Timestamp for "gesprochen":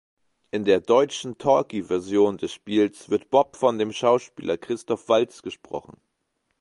5.43-6.01